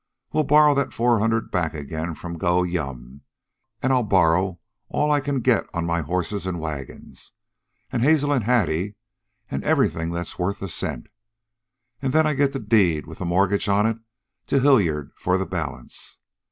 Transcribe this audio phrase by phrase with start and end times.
[0.33, 3.21] We'll borrow that four hundred back again from Gow Yum,
[3.83, 4.57] an' I'll borrow
[4.89, 7.33] all I can get on my horses an' wagons,
[7.91, 8.95] an' Hazel and Hattie,
[9.51, 11.05] an' everything that's worth a cent.
[12.01, 13.99] An' then I get the deed with a mortgage on it
[14.47, 16.17] to Hilyard for the balance.